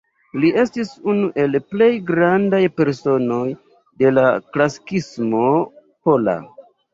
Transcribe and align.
Li 0.43 0.47
estis 0.59 0.93
unu 1.11 1.27
el 1.43 1.57
plej 1.73 1.89
grandaj 2.07 2.61
personoj 2.81 3.43
de 4.05 4.15
la 4.17 4.25
klasikismo 4.57 5.45
pola. 6.09 6.37